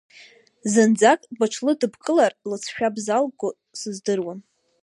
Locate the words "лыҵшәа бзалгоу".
2.49-3.53